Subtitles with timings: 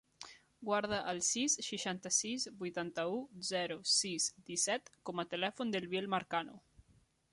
[0.67, 3.19] Guarda el sis, seixanta-sis, vuitanta-u,
[3.53, 6.59] zero, sis, disset com a telèfon del Biel Marcano.